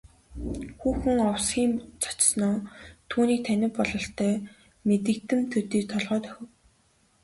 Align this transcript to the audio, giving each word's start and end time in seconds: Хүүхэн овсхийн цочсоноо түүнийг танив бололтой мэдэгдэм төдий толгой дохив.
Хүүхэн 0.79 1.19
овсхийн 1.31 1.73
цочсоноо 2.01 2.55
түүнийг 3.09 3.39
танив 3.47 3.71
бололтой 3.77 4.33
мэдэгдэм 4.87 5.39
төдий 5.51 5.83
толгой 5.91 6.19
дохив. 6.25 6.47